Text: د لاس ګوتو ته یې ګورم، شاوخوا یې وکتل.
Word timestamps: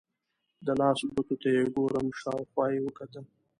د 0.65 0.67
لاس 0.79 0.99
ګوتو 1.11 1.35
ته 1.41 1.49
یې 1.55 1.63
ګورم، 1.75 2.07
شاوخوا 2.19 2.65
یې 2.73 2.79
وکتل. 2.85 3.25